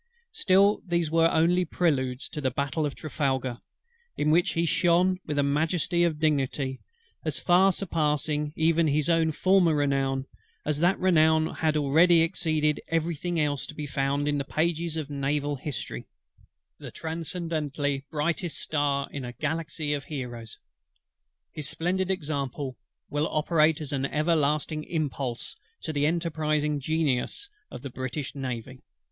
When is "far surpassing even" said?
7.37-8.87